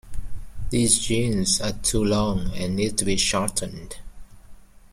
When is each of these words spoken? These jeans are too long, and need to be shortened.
These 0.71 0.97
jeans 0.97 1.61
are 1.61 1.73
too 1.73 2.03
long, 2.03 2.55
and 2.55 2.75
need 2.75 2.97
to 2.97 3.05
be 3.05 3.17
shortened. 3.17 3.97